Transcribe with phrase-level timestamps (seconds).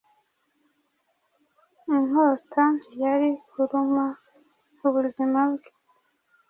[1.95, 5.69] Inkota ntiyari kurumaubuzima bwe